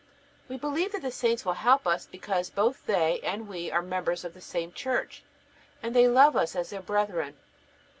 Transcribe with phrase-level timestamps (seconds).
[0.49, 4.25] We believe that the saints will help us because both they and we are members
[4.25, 5.21] of the same Church,
[5.83, 7.37] and they love us as their brethren.